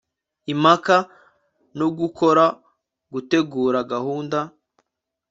impaka 0.51 0.97
no 1.77 1.87
gukora 1.97 2.45
gutegura 3.13 3.79
gahunda 3.91 4.39